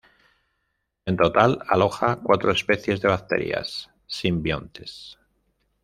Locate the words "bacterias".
3.09-3.91